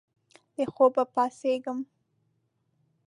د 0.55 0.57
خوب 0.73 0.93
پاڅیږې 1.13 1.73